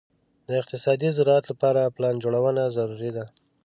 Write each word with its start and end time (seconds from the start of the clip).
د 0.47 0.49
اقتصادي 0.61 1.09
زراعت 1.17 1.45
لپاره 1.51 1.93
پلان 1.95 2.15
جوړونه 2.23 2.63
ضروري 2.77 3.11
ده. 3.17 3.25